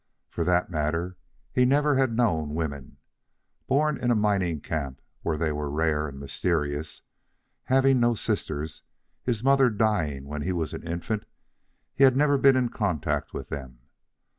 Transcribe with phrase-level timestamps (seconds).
[0.31, 1.15] For that matter,
[1.53, 2.97] he never had known women.
[3.67, 7.03] Born in a mining camp where they were rare and mysterious,
[7.65, 8.81] having no sisters,
[9.21, 11.25] his mother dying while he was an infant,
[11.93, 13.77] he had never been in contact with them.